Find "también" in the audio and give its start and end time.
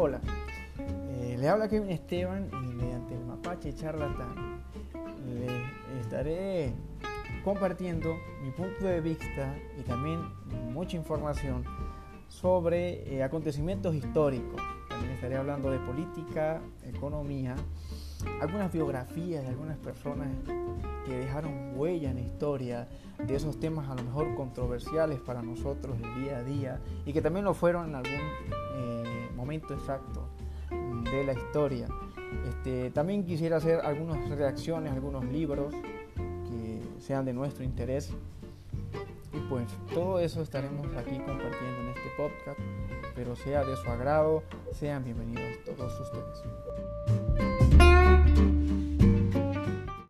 9.82-10.20, 14.88-15.14, 27.20-27.44, 32.90-33.24